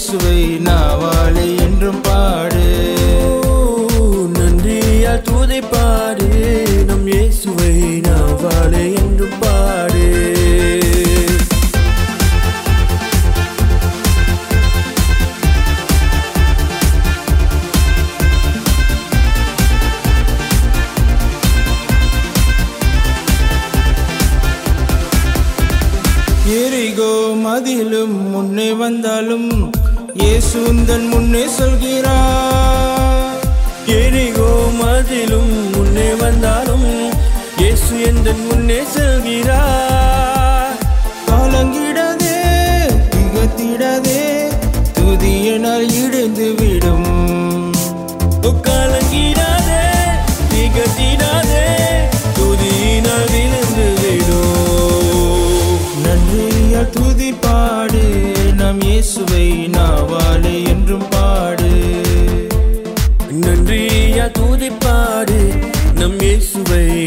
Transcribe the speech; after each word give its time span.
سو 0.00 0.18
نا 0.60 0.76
والے 1.00 1.46
پار 2.04 2.54
نندی 4.36 5.04
ہوئی 5.06 5.60
پاڑ 5.70 6.16
نم 6.88 7.08
سو 7.32 7.56
نا 8.06 8.16
والی 8.42 8.99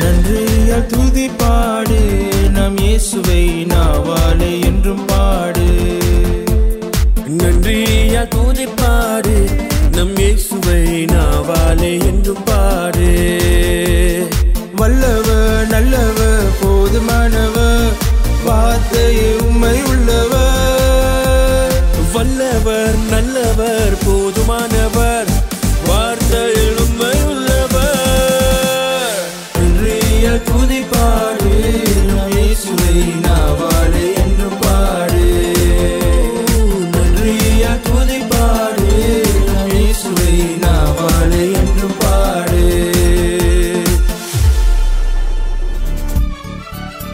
ننیا 0.00 0.78
نمسو 2.54 3.22
نا 3.68 3.82
واڑ 4.06 5.56
ننیا 7.28 8.24
تھی 8.32 8.66
نمسو 9.96 10.60
نا 11.10 11.24
والے 11.46 11.98
پاڑ 12.46 12.96
و 14.78 16.21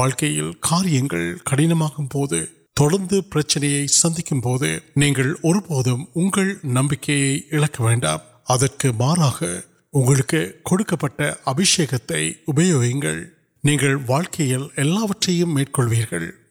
سندھک 3.86 4.32
نمک 6.64 7.10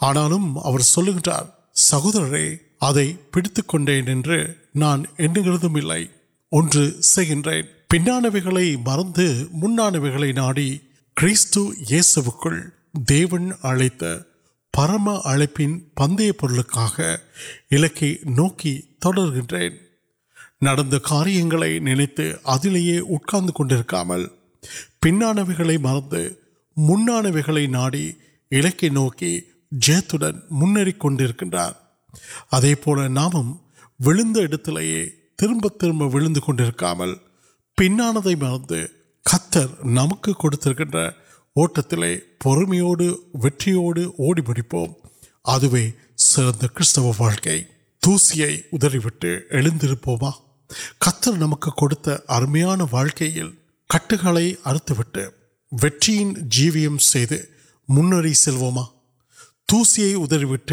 آنا 0.00 1.42
سہورے 1.74 2.56
پڑت 2.82 3.60
پنانوی 7.88 8.74
مرد 8.76 9.18
منانوی 9.52 10.32
ناڑی 10.32 10.78
دیون 13.08 13.50
پرم 14.74 15.08
اڑپ 15.08 15.60
پندے 15.94 16.30
نوکی 18.26 18.78
کاریہ 21.04 21.44
نکان 23.40 24.24
پنانوی 25.02 25.76
مرد 25.76 26.14
منانوی 26.76 27.66
ناڑی 27.66 28.10
نوکی 28.82 29.38
جیت 29.72 30.14
منری 30.50 30.92
کار 30.92 31.70
نام 33.08 33.36
وڑے 34.00 34.56
ترب 35.36 35.68
ترب 35.68 36.02
ولکام 36.14 37.02
پناند 37.78 38.26
مرد 38.26 38.72
کتر 39.26 39.66
نمک 39.84 40.28
اوٹتے 41.56 42.16
پومیوڈ 42.42 43.02
ووڑ 43.34 44.40
پڑپو 44.40 44.84
ادو 45.44 45.76
سرد 46.16 46.64
کتو 46.74 47.12
واقعی 47.18 47.62
تسی 48.02 48.42
ادریپا 48.72 50.30
کتر 51.00 51.32
نمک 51.32 51.68
ارمیاں 52.28 52.76
واقعی 52.90 53.40
کٹ 53.90 54.14
گئی 54.24 54.54
ارت 54.64 54.92
جیویم 56.48 56.96
منڈی 57.88 58.34
سلوما 58.34 58.84
تسی 59.68 60.14
ادریپ 60.14 60.72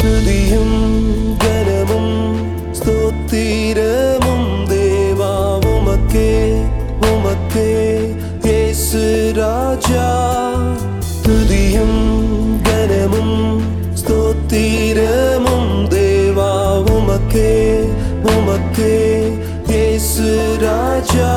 துதியும் 0.00 0.78
கனமும் 1.38 2.14
ஸ்தோத்திரமும் 2.78 4.50
தேவா 4.70 5.32
உமக்கே 5.72 6.30
உமக்கே 7.10 7.70
இயேசு 8.46 9.02
ராஜா 9.38 10.06
துதியும் 11.26 12.00
கனமும் 12.68 13.36
ஸ்தோத்திரமும் 14.02 15.72
தேவா 15.90 16.52
உமக்கே 16.90 17.52
உமக்கே 18.30 18.94
இயேசு 19.70 20.28
ராஜா 20.62 21.30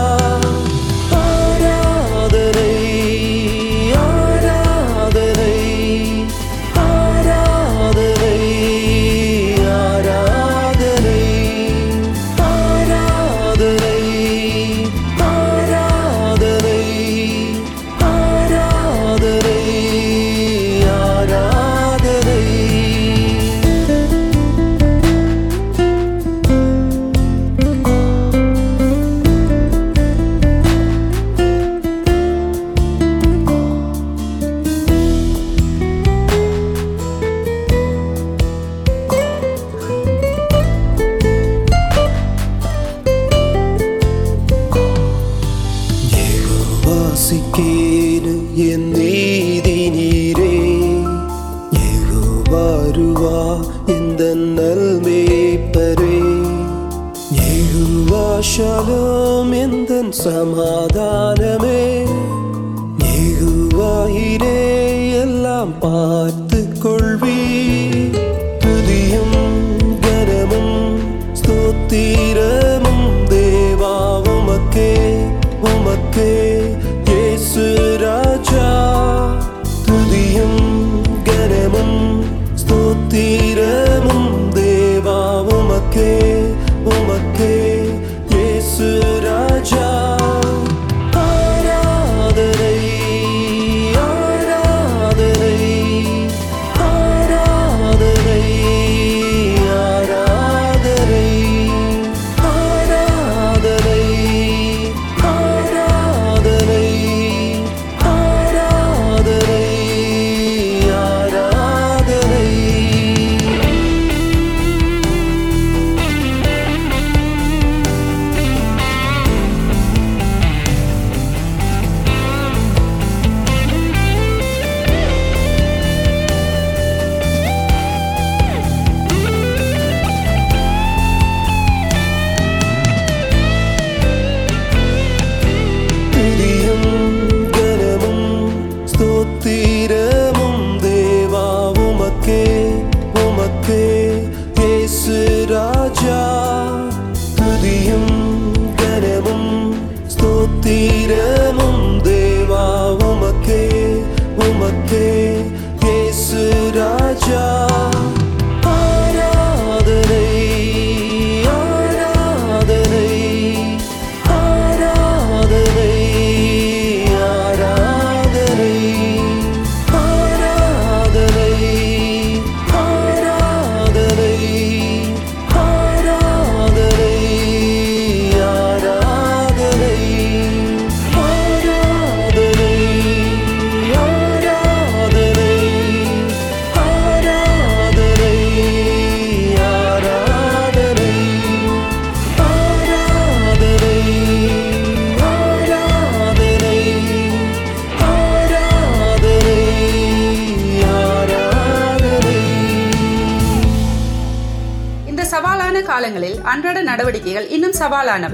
سوالان 207.75 208.25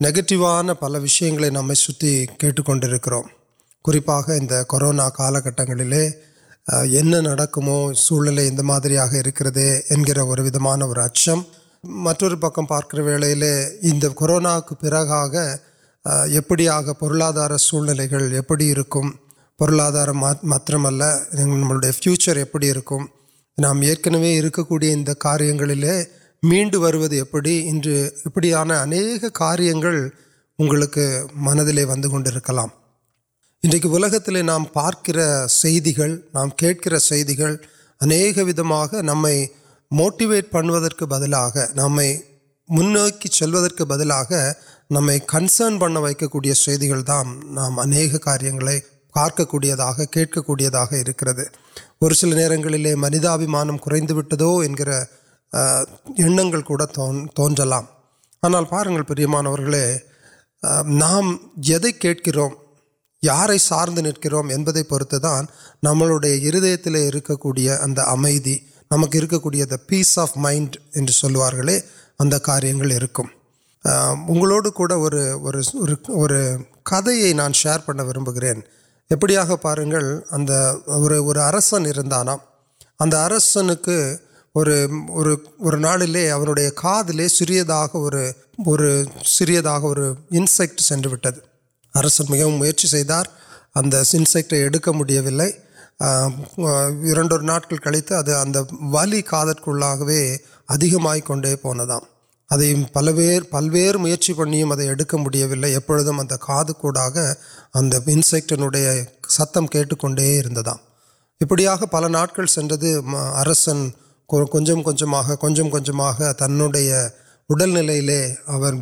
انگٹیوان 0.00 0.74
پل 0.80 0.96
نام 1.52 1.72
کھیل 2.38 2.62
کنڈرکر 2.66 3.12
کورونا 4.64 5.08
کا 5.08 5.30
سیمری 9.90 10.82
اور 10.82 10.96
اچھم 10.96 11.42
مطلب 11.84 12.40
پکم 12.40 12.66
پارک 12.66 12.94
وی 12.96 13.30
کورونا 14.14 14.58
پہ 14.70 14.88
سباد 16.06 16.88
نمچر 21.98 22.36
ابھی 22.36 22.72
نام 23.58 23.80
اکیار 23.80 25.30
میڈی 26.42 27.60
انارک 30.58 30.98
منتلے 31.34 31.84
ونکرکی 31.84 34.42
نام 34.42 34.64
پارک 34.64 35.10
نام 36.34 36.50
کل 36.50 36.96
اناک 38.00 38.94
نوٹیوٹ 39.90 40.50
پنوک 40.50 41.02
بدلے 41.02 41.36
نام 41.74 41.98
منوکی 42.68 43.28
چلوک 43.28 43.82
بدل 43.82 44.12
نم 44.90 45.10
کنسن 45.28 45.78
بن 45.78 45.96
و 45.96 46.08
نار 47.46 48.78
پارک 49.14 49.50
كڑی 49.50 49.70
در 49.70 51.12
كر 51.12 51.28
اور 51.98 52.10
سر 52.10 52.26
نندا 52.26 53.36
بھی 53.36 53.46
كور 56.64 56.86
توہیں 56.86 59.02
پر 59.02 59.26
مانے 59.26 59.96
نام 60.84 61.36
یقر 61.64 62.38
یار 63.22 63.58
سارے 63.58 64.00
نكرم 64.00 64.64
كے 64.64 64.82
نموڈے 65.82 66.40
ہردیتی 66.40 68.58
نمک 68.90 69.16
كوئی 69.30 69.62
پیس 69.86 70.18
آف 70.18 70.36
مائنڈ 70.36 70.76
كی 70.94 71.12
سلوار 71.12 71.52
كلے 71.52 71.80
ات 72.20 72.42
کار 72.42 72.62
اگڑک 72.62 73.20
كور 74.74 74.90
اور 74.90 76.30
كد 76.84 77.08
یا 77.08 77.34
نان 77.34 77.52
شر 77.52 77.78
واقع 79.10 79.54
پا 79.54 79.74
رہا 79.76 79.92
اب 80.90 81.02
اور 84.54 85.76
نالی 85.76 86.28
كے 86.76 87.28
سر 87.28 87.50
سا 89.24 90.10
انسكٹ 90.30 90.80
سنت 90.80 91.16
مجھے 92.28 92.44
میچار 92.50 93.24
اب 93.74 93.84
انکلے 94.98 95.50
انڈر 97.12 97.40
ناٹ 97.40 97.66
كل 97.66 97.76
كیتے 97.76 98.14
ادھر 98.14 98.62
ولی 98.92 99.22
كہ 99.22 99.44
لگا 99.68 100.04
ادیم 100.68 101.06
کو 101.20 101.34
پلوچ 102.92 104.30
ایپ 105.64 105.92
انسکٹ 108.06 108.52
ستم 109.28 109.66
کٹان 109.66 110.18
اب 111.38 111.90
پل 111.90 112.12
ناڑک 112.12 112.40
سن 112.48 112.68
کچھ 114.28 114.50
کچھ 114.52 114.70
کچھ 115.40 115.60
کچھ 115.72 115.90
تنوع 116.38 116.68
اڑ 117.50 117.66
نل 117.66 117.90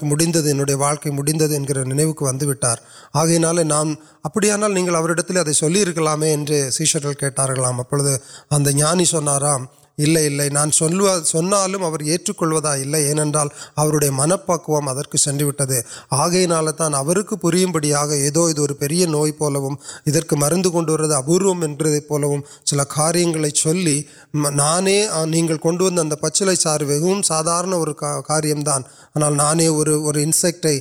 مڑندے 0.02 0.74
واقع 0.76 1.08
مڑت 1.08 2.42
نوٹار 2.42 2.76
آگے 3.14 3.38
نال 3.38 3.66
نام 3.68 3.94
ابلکام 4.24 6.22
سیشنل 6.70 7.12
کھیٹارا 7.14 7.54
اِلے 9.98 10.48
نانکا 10.48 10.86
من 14.10 14.30
پاک 14.46 14.68
نو 19.08 19.24
مرد 20.32 20.66
کو 20.66 20.80
ابوروپل 21.12 22.40
چل 22.64 22.80
کاریہ 22.88 23.50
چلانے 23.52 24.96
سارے 26.56 26.98
سادار 27.24 27.64
کاریہمان 28.28 28.82
آنا 29.14 29.28
نانسکئی 29.30 30.80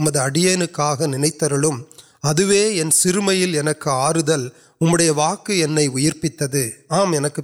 اڑکا 0.00 1.06
نل 1.06 1.24
ادو 2.22 2.52
ین 2.52 2.90
سکل 2.90 3.58
اندر 3.58 5.10
واقع 5.14 5.52
آمک 6.88 7.40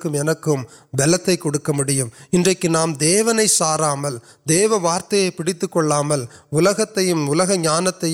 بلتے 0.92 1.34
کڑک 1.36 1.68
مڑکی 1.70 2.68
نام 2.68 2.92
دیونے 2.94 3.46
سارا 3.48 3.92
دیو 4.48 4.78
وارت 4.82 5.14
پیتھام 5.36 6.12
یانتر 7.64 8.06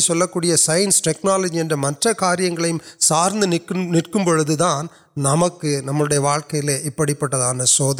چل 0.00 0.26
کو 0.32 0.40
سائنس 0.56 1.00
ٹیکنالجی 1.02 1.58
ہے 1.60 1.74
ماریہ 1.76 2.72
سار 3.00 3.30
سے 3.32 3.46
نکل 3.46 4.58
دان 4.58 4.86
نمک 5.18 5.64
نمک 5.84 6.14
ابھی 6.14 7.14
پانچ 7.14 7.68
سو 7.68 7.92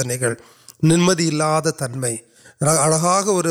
نمدیل 0.85 1.43
تنہائی 1.79 2.17
ارگا 2.61 3.19
اور 3.29 3.45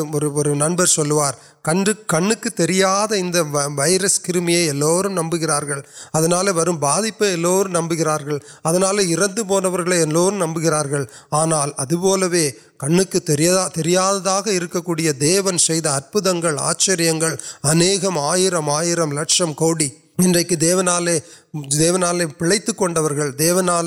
نوار 1.05 1.33
کنکار 1.65 3.11
ان 3.11 3.31
وائیر 3.75 4.05
کرمیا 4.23 4.71
نمبر 5.09 6.67
واجپ 6.81 7.23
نمبر 7.75 7.97
اردو 9.17 10.29
نمبر 10.31 11.03
آنا 11.31 11.65
ادل 11.77 12.27
کنیاد 12.79 13.77
کرچر 16.41 16.99
اہم 16.99 18.19
آئی 18.19 18.49
لوڈ 18.49 19.81
ان 20.17 20.33
دیونا 21.55 22.11
پڑتی 22.37 22.71
کنونا 22.77 23.81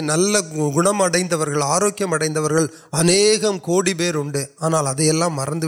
نل 0.00 0.36
گڑد 0.76 1.62
آروکیم 1.62 2.14
اہم 2.14 3.58
کوڑپر 3.58 4.16
آنا 4.60 4.80
ادا 4.80 5.28
مرنٹ 5.28 5.64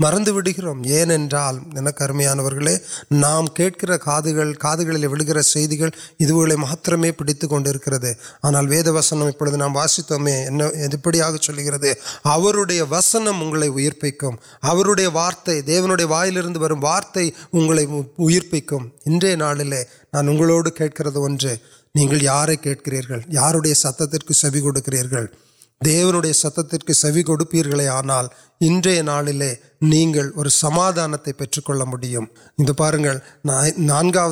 مرنگل 0.00 0.66
نہ 3.10 3.40
پیتکوڈرکے 7.18 8.12
آنا 8.42 8.60
وید 8.68 8.88
وسنگ 8.88 9.56
نام 9.56 9.76
واسی 9.76 10.02
وسن 12.90 13.28
ایرپی 13.76 14.10
وارت 15.06 15.50
دیوی 15.66 16.04
وائیل 16.04 16.38
وارتک 16.82 18.87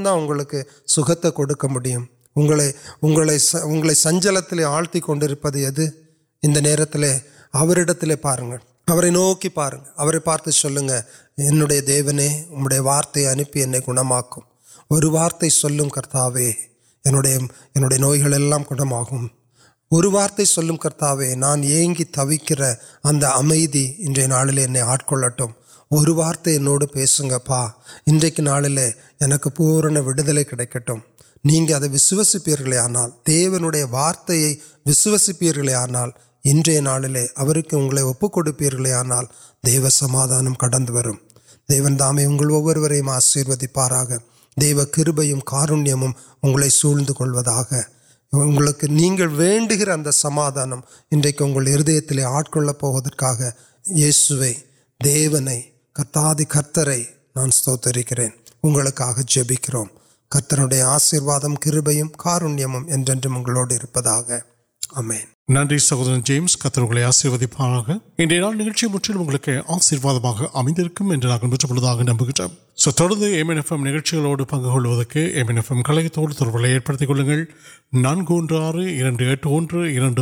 کے 0.51 0.63
سکیں 0.87 1.31
سنچل 3.95 4.65
آرتی 4.65 5.01
کونر 5.01 5.35
پے 5.35 5.67
ادھر 5.67 6.97
پارن 8.17 8.57
نوکی 9.13 9.49
پار 9.49 9.73
پارت 10.25 10.51
چلیں 10.51 11.01
انہیں 11.39 11.69
انتہی 11.69 12.01
انتہ 12.61 12.81
سلتا 15.51 16.29
انہیں 17.05 17.99
گھنگ 17.99 19.40
ஒரு 19.92 20.10
வார்த்தை 20.10 20.46
சொல்லும் 20.46 20.82
கர்த்தாவே 20.84 21.28
நான் 21.36 21.62
ஏங்கி 21.78 22.06
தவிக்கிற 22.18 22.62
அந்த 23.02 23.26
அமைதி 23.32 23.84
இன்றைய 23.98 24.28
நாளில் 24.28 24.62
என்னை 24.64 24.82
ஆட்கொள்ளட்டும் 24.84 25.54
ஒரு 25.92 26.14
வார்த்தை 26.14 26.54
என்னோடு 26.54 26.86
பேசுங்கப்பா 26.96 27.62
இன்றைக்கு 28.04 28.42
நாளில் 28.42 28.86
எனக்கு 29.18 29.50
பூரண 29.52 30.00
விடுதலை 30.02 30.44
கிடைக்கட்டும் 30.44 31.04
நீங்கள் 31.42 31.76
அதை 31.76 31.90
விசுவசிப்பீர்களே 31.90 32.78
ஆனால் 32.78 33.12
தேவனுடைய 33.30 33.86
வார்த்தையை 33.90 34.52
விசுவசிப்பீர்களே 34.86 35.76
ஆனால் 35.76 36.14
இன்றைய 36.44 36.80
நாளிலே 36.82 37.24
அவருக்கு 37.36 37.76
உங்களை 37.78 38.04
ஒப்பு 38.04 38.28
கொடுப்பீர்களே 38.30 38.92
ஆனால் 38.94 39.30
தெய்வ 39.64 39.90
சமாதானம் 39.96 40.56
கடந்து 40.56 40.92
வரும் 40.94 41.22
نہیں 48.33 49.17
سمدان 50.13 50.73
ہر 51.15 52.25
آٹک 52.25 52.59
پوتنے 52.81 53.61
کتا 55.97 56.33
دی 56.39 56.45
کرتر 56.45 56.89
نان 57.37 57.51
سوترکر 57.53 58.21
اگلک 58.21 59.03
جبکہ 59.29 59.83
کرتر 60.33 60.59
آشیروادم 60.85 61.55
کم 61.57 62.09
کارویہم 62.17 62.77
ںمپ 62.89 64.33
امین 64.93 65.27
நன்றி 65.50 65.78
சகோதரன் 65.80 66.24
ஜேம்ஸ் 66.24 66.58
கத்தர்களை 66.62 67.02
ஆசீர்வதிப்பாராக 67.08 67.98
இன்றைய 68.18 68.42
நாள் 68.44 68.56
நிகழ்ச்சி 68.56 68.86
முற்றிலும் 68.88 69.22
உங்களுக்கு 69.22 69.54
ஆசீர்வாதமாக 69.76 70.50
அமைந்திருக்கும் 70.54 71.12
என்று 71.12 71.28
நாங்கள் 71.28 71.52
முற்றுமுழுதாக 71.52 72.04
நம்புகிறோம் 72.04 72.54
ஸோ 72.78 72.92
தொடர்ந்து 72.96 73.28
எம்என்எஃப்எம் 73.42 73.86
நிகழ்ச்சிகளோடு 73.88 74.46
பங்கு 74.46 74.70
கொள்வதற்கு 74.72 75.22
எம்என்எஃப்எம் 75.42 75.82
கழகத்தோடு 75.82 76.34
தொடர்புகளை 76.34 76.72
ஏற்படுத்திக் 76.72 77.12
கொள்ளுங்கள் 77.12 77.44
நான்கு 78.00 78.34
ஒன்று 78.34 78.58
ஆறு 78.62 78.86
இரண்டு 78.96 79.26
எட்டு 79.32 79.50
ஒன்று 79.52 79.82
இரண்டு 79.92 80.22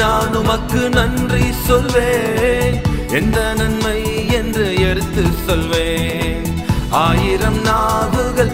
نان 0.00 0.32
کو 0.32 0.88
نن 0.88 1.16
سن 1.66 1.86
میں 5.66 6.44
آئیر 6.90 7.48
نگل 7.50 8.48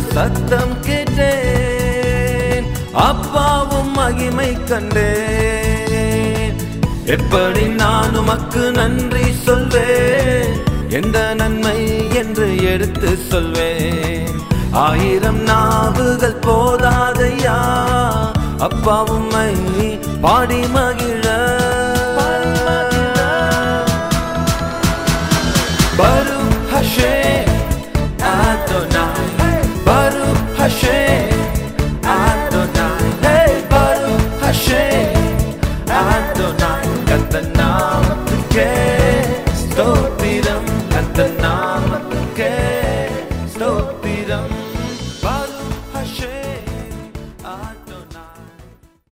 ستم 0.00 0.72
اب 2.94 3.36
مہم 3.86 4.40
کنٹ 4.66 4.96
ابڑ 7.08 7.56
نکل 7.66 8.78
نیل 8.78 9.36
ننم 11.04 11.66
آئی 14.72 15.18
ابھی 20.22 20.62
مہر 20.72 21.47